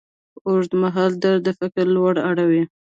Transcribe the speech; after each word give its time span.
اوږدمهاله 0.47 1.15
درد 1.23 1.41
د 1.45 1.49
فکر 1.59 1.83
لوری 1.95 2.21
اړوي. 2.29 2.63